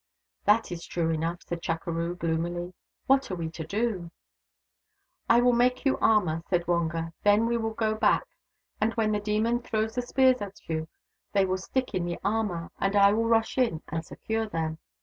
"That 0.45 0.71
is 0.71 0.83
true 0.87 1.11
enough," 1.11 1.43
said 1.43 1.61
Chukeroo 1.61 2.17
gloomily. 2.17 2.73
"What 3.05 3.29
are 3.29 3.35
we 3.35 3.49
to 3.51 3.63
do?"" 3.63 4.09
I 5.29 5.41
will 5.41 5.53
make 5.53 5.85
you 5.85 5.99
armour," 5.99 6.41
said 6.49 6.65
Wonga." 6.67 7.13
Then 7.23 7.45
we 7.45 7.55
will 7.57 7.75
go 7.75 7.93
back, 7.93 8.25
and 8.81 8.95
when 8.95 9.11
the 9.11 9.19
demon 9.19 9.59
throws 9.61 9.93
the 9.93 10.01
THE 10.01 10.07
DAUGHTERS 10.07 10.17
OF 10.17 10.17
WONKAWALA 10.17 10.31
191 10.39 10.55
spears 10.55 10.65
at 10.65 10.69
you 10.69 10.87
they 11.33 11.45
will 11.45 11.57
stick 11.59 11.93
in 11.93 12.05
the 12.05 12.17
armour, 12.23 12.71
and 12.79 12.95
I 12.95 13.13
will 13.13 13.25
rush 13.27 13.59
in 13.59 13.83
and 13.89 14.03
secure 14.03 14.47
them." 14.47 14.79